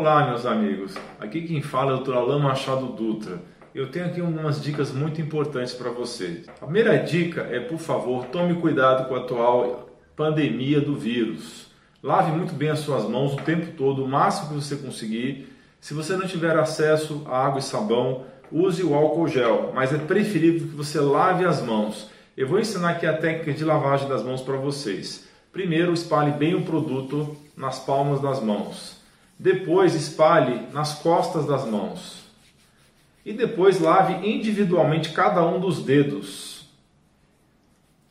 Olá, 0.00 0.28
meus 0.28 0.46
amigos. 0.46 0.94
Aqui 1.20 1.42
quem 1.42 1.60
fala 1.60 1.92
é 1.92 1.94
o 1.94 1.98
Dr. 1.98 2.42
Machado 2.42 2.86
Dutra. 2.86 3.38
Eu 3.74 3.90
tenho 3.90 4.06
aqui 4.06 4.18
algumas 4.18 4.58
dicas 4.62 4.90
muito 4.92 5.20
importantes 5.20 5.74
para 5.74 5.90
vocês. 5.90 6.48
A 6.48 6.64
primeira 6.64 6.96
dica 6.96 7.42
é, 7.42 7.60
por 7.60 7.76
favor, 7.76 8.24
tome 8.24 8.54
cuidado 8.54 9.06
com 9.06 9.14
a 9.14 9.18
atual 9.18 9.90
pandemia 10.16 10.80
do 10.80 10.96
vírus. 10.96 11.70
Lave 12.02 12.32
muito 12.32 12.54
bem 12.54 12.70
as 12.70 12.78
suas 12.78 13.06
mãos 13.06 13.34
o 13.34 13.42
tempo 13.42 13.76
todo, 13.76 14.02
o 14.02 14.08
máximo 14.08 14.48
que 14.48 14.54
você 14.54 14.76
conseguir. 14.76 15.54
Se 15.82 15.92
você 15.92 16.16
não 16.16 16.26
tiver 16.26 16.58
acesso 16.58 17.22
a 17.26 17.44
água 17.44 17.58
e 17.58 17.62
sabão, 17.62 18.24
use 18.50 18.82
o 18.82 18.94
álcool 18.94 19.28
gel, 19.28 19.70
mas 19.74 19.92
é 19.92 19.98
preferível 19.98 20.66
que 20.66 20.76
você 20.76 20.98
lave 20.98 21.44
as 21.44 21.60
mãos. 21.60 22.10
Eu 22.34 22.48
vou 22.48 22.58
ensinar 22.58 22.92
aqui 22.92 23.06
a 23.06 23.18
técnica 23.18 23.52
de 23.52 23.66
lavagem 23.66 24.08
das 24.08 24.22
mãos 24.22 24.40
para 24.40 24.56
vocês. 24.56 25.28
Primeiro, 25.52 25.92
espalhe 25.92 26.30
bem 26.30 26.54
o 26.54 26.62
produto 26.62 27.36
nas 27.54 27.78
palmas 27.80 28.18
das 28.18 28.42
mãos. 28.42 28.98
Depois 29.40 29.94
espalhe 29.94 30.66
nas 30.70 30.96
costas 30.96 31.46
das 31.46 31.64
mãos. 31.64 32.26
E 33.24 33.32
depois 33.32 33.80
lave 33.80 34.28
individualmente 34.28 35.12
cada 35.12 35.42
um 35.42 35.58
dos 35.58 35.82
dedos. 35.82 36.68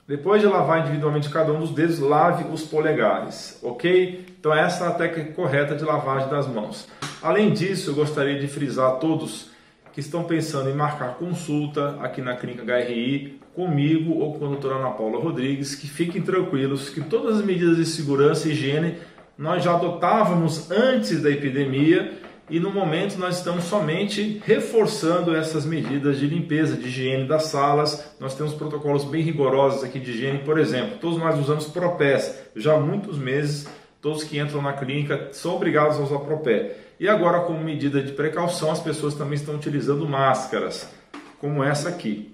Depois 0.08 0.42
de 0.42 0.48
lavar 0.48 0.80
individualmente 0.80 1.30
cada 1.30 1.54
um 1.54 1.60
dos 1.60 1.70
dedos, 1.70 2.00
lave 2.00 2.52
os 2.52 2.64
polegares, 2.64 3.60
ok? 3.62 4.26
Então 4.40 4.52
essa 4.52 4.86
é 4.86 4.88
a 4.88 4.92
técnica 4.92 5.34
correta 5.34 5.76
de 5.76 5.84
lavagem 5.84 6.28
das 6.30 6.48
mãos. 6.48 6.88
Além 7.22 7.54
disso, 7.54 7.92
eu 7.92 7.94
gostaria 7.94 8.40
de 8.40 8.48
frisar 8.48 8.94
a 8.94 8.96
todos 8.96 9.52
que 9.94 10.00
estão 10.00 10.24
pensando 10.24 10.68
em 10.68 10.74
marcar 10.74 11.14
consulta 11.14 11.96
aqui 12.02 12.24
na 12.24 12.36
Clínica 12.36 12.64
HRI 12.64 13.40
comigo 13.54 14.18
ou 14.18 14.34
com 14.34 14.46
a 14.46 14.50
doutora 14.50 14.78
Ana 14.78 14.90
Paula 14.90 15.20
Rodrigues, 15.20 15.76
que 15.76 15.88
fiquem 15.88 16.24
tranquilos 16.24 16.90
que 16.90 17.02
todas 17.02 17.38
as 17.38 17.46
medidas 17.46 17.78
de 17.78 17.86
segurança 17.86 18.48
e 18.48 18.52
higiene 18.52 18.98
nós 19.40 19.64
já 19.64 19.74
adotávamos 19.74 20.70
antes 20.70 21.22
da 21.22 21.32
epidemia 21.32 22.12
e 22.50 22.60
no 22.60 22.72
momento 22.72 23.18
nós 23.18 23.38
estamos 23.38 23.64
somente 23.64 24.42
reforçando 24.46 25.34
essas 25.34 25.66
medidas 25.66 26.20
de 26.20 26.28
limpeza, 26.28 26.76
de 26.76 26.90
higiene 26.90 27.26
das 27.26 27.44
salas. 27.44 28.14
Nós 28.20 28.36
temos 28.36 28.54
protocolos 28.54 29.06
bem 29.06 29.22
rigorosos 29.22 29.82
aqui 29.82 29.98
de 29.98 30.12
higiene, 30.12 30.40
por 30.40 30.60
exemplo, 30.60 30.98
todos 31.00 31.18
nós 31.18 31.40
usamos 31.40 31.68
Propés 31.68 32.38
já 32.54 32.76
há 32.76 32.80
muitos 32.82 33.18
meses. 33.18 33.66
Todos 34.02 34.26
que 34.26 34.38
entram 34.38 34.62
na 34.62 34.74
clínica 34.74 35.30
são 35.32 35.56
obrigados 35.56 35.98
a 35.98 36.02
usar 36.02 36.20
Propé. 36.20 36.76
E 37.00 37.08
agora, 37.08 37.42
como 37.42 37.64
medida 37.64 38.02
de 38.02 38.12
precaução, 38.12 38.72
as 38.72 38.82
pessoas 38.82 39.14
também 39.14 39.36
estão 39.36 39.56
utilizando 39.56 40.08
máscaras, 40.08 40.90
como 41.38 41.64
essa 41.64 41.88
aqui. 41.88 42.34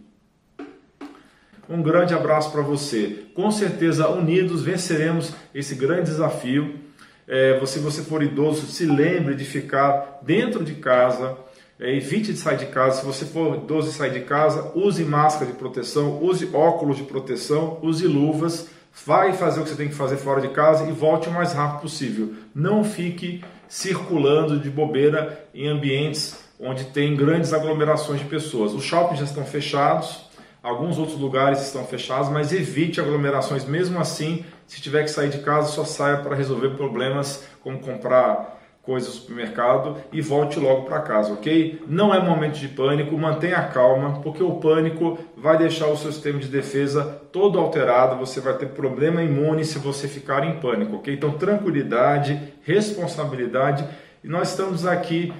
Um 1.67 1.81
grande 1.81 2.13
abraço 2.15 2.51
para 2.51 2.61
você. 2.61 3.25
Com 3.33 3.49
certeza, 3.51 4.09
unidos 4.09 4.63
venceremos 4.63 5.33
esse 5.53 5.73
grande 5.73 6.05
desafio 6.11 6.84
é, 7.27 7.59
se 7.65 7.79
você 7.79 8.03
for 8.03 8.21
idoso, 8.21 8.67
se 8.67 8.85
lembre 8.85 9.35
de 9.35 9.45
ficar 9.45 10.19
dentro 10.21 10.63
de 10.63 10.75
casa, 10.75 11.37
é, 11.79 11.95
evite 11.95 12.31
de 12.31 12.39
sair 12.39 12.57
de 12.57 12.67
casa. 12.67 12.99
Se 12.99 13.05
você 13.05 13.25
for 13.25 13.55
idoso 13.55 13.89
e 13.89 13.93
sair 13.93 14.11
de 14.11 14.21
casa, 14.21 14.71
use 14.75 15.03
máscara 15.03 15.51
de 15.51 15.57
proteção, 15.57 16.23
use 16.23 16.49
óculos 16.53 16.97
de 16.97 17.03
proteção, 17.03 17.79
use 17.81 18.07
luvas. 18.07 18.67
Vai 19.05 19.33
fazer 19.33 19.59
o 19.59 19.63
que 19.63 19.69
você 19.69 19.75
tem 19.75 19.89
que 19.89 19.95
fazer 19.95 20.17
fora 20.17 20.39
de 20.39 20.49
casa 20.49 20.87
e 20.87 20.91
volte 20.91 21.27
o 21.27 21.31
mais 21.31 21.51
rápido 21.51 21.81
possível. 21.81 22.33
Não 22.53 22.83
fique 22.83 23.43
circulando 23.67 24.57
de 24.57 24.69
bobeira 24.69 25.45
em 25.53 25.67
ambientes 25.67 26.45
onde 26.57 26.85
tem 26.85 27.15
grandes 27.15 27.51
aglomerações 27.51 28.19
de 28.19 28.25
pessoas. 28.25 28.73
Os 28.73 28.83
shoppings 28.83 29.19
já 29.19 29.25
estão 29.25 29.43
fechados, 29.43 30.29
Alguns 30.65 30.97
outros 30.97 31.19
lugares 31.19 31.61
estão 31.61 31.85
fechados, 31.85 32.27
mas 32.27 32.51
evite 32.51 32.99
aglomerações. 32.99 33.63
Mesmo 33.65 33.99
assim, 33.99 34.43
se 34.65 34.81
tiver 34.81 35.03
que 35.03 35.11
sair 35.11 35.29
de 35.29 35.37
casa, 35.37 35.67
só 35.67 35.85
saia 35.85 36.17
para 36.17 36.35
resolver 36.35 36.69
problemas 36.69 37.47
como 37.61 37.77
comprar 37.77 38.59
coisas 38.81 39.13
no 39.13 39.21
supermercado 39.21 39.95
e 40.11 40.21
volte 40.21 40.59
logo 40.59 40.87
para 40.87 41.01
casa, 41.01 41.33
ok? 41.33 41.83
Não 41.87 42.11
é 42.11 42.19
momento 42.19 42.57
de 42.57 42.67
pânico, 42.67 43.15
mantenha 43.15 43.61
calma, 43.67 44.21
porque 44.23 44.41
o 44.41 44.55
pânico 44.55 45.19
vai 45.37 45.55
deixar 45.55 45.85
o 45.85 45.95
seu 45.95 46.11
sistema 46.11 46.39
de 46.39 46.47
defesa 46.47 47.03
todo 47.31 47.59
alterado, 47.59 48.15
você 48.17 48.39
vai 48.39 48.57
ter 48.57 48.69
problema 48.69 49.21
imune 49.21 49.63
se 49.63 49.77
você 49.77 50.07
ficar 50.07 50.43
em 50.47 50.59
pânico, 50.59 50.95
ok? 50.95 51.13
Então, 51.13 51.33
tranquilidade, 51.33 52.53
responsabilidade 52.63 53.87
e 54.23 54.27
nós 54.27 54.49
estamos 54.49 54.83
aqui 54.83 55.31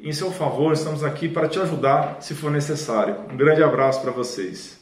em 0.00 0.12
seu 0.12 0.32
favor, 0.32 0.72
estamos 0.72 1.04
aqui 1.04 1.28
para 1.28 1.48
te 1.48 1.60
ajudar 1.60 2.16
se 2.20 2.34
for 2.34 2.50
necessário. 2.50 3.14
Um 3.32 3.36
grande 3.36 3.62
abraço 3.62 4.02
para 4.02 4.10
vocês. 4.10 4.81